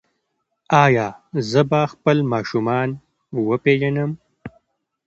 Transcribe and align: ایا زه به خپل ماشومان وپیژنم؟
ایا 0.83 1.07
زه 1.49 1.61
به 1.69 1.81
خپل 1.93 2.17
ماشومان 2.31 2.89
وپیژنم؟ 3.47 4.11